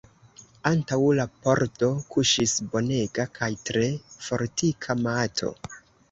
Antaŭ 0.67 0.97
la 1.17 1.25
pordo 1.41 1.89
kuŝis 2.15 2.53
bonega 2.71 3.25
kaj 3.35 3.49
tre 3.71 3.83
fortika 4.29 4.97
mato. 5.03 5.53